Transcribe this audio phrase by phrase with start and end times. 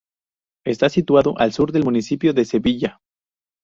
[0.65, 3.01] Está situado al sur del municipio de Sevilla.